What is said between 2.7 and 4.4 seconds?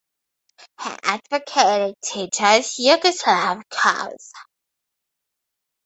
Yugoslav cause.